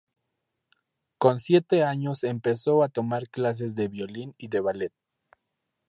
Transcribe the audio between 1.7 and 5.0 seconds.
años empezó a tomar clases de violín y de ballet.